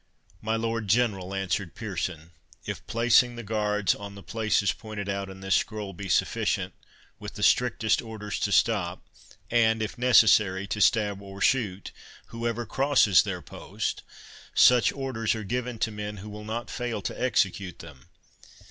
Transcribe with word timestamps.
"My 0.41 0.55
Lord 0.55 0.87
General," 0.87 1.31
answered 1.35 1.75
Pearson, 1.75 2.31
"if 2.65 2.83
placing 2.87 3.35
the 3.35 3.43
guards 3.43 3.93
on 3.93 4.15
the 4.15 4.23
places 4.23 4.73
pointed 4.73 5.07
out 5.07 5.29
in 5.29 5.41
this 5.41 5.53
scroll 5.53 5.93
be 5.93 6.09
sufficient, 6.09 6.73
with 7.19 7.35
the 7.35 7.43
strictest 7.43 8.01
orders 8.01 8.39
to 8.39 8.51
stop, 8.51 9.07
and, 9.51 9.79
if 9.79 9.99
necessary, 9.99 10.65
to 10.65 10.81
stab 10.81 11.21
or 11.21 11.39
shoot, 11.39 11.91
whoever 12.29 12.65
crosses 12.65 13.21
their 13.21 13.43
post, 13.43 14.01
such 14.55 14.91
orders 14.91 15.35
are 15.35 15.43
given 15.43 15.77
to 15.77 15.91
men 15.91 16.17
who 16.17 16.29
will 16.31 16.45
not 16.45 16.71
fail 16.71 17.03
to 17.03 17.21
execute 17.21 17.77
them. 17.77 18.09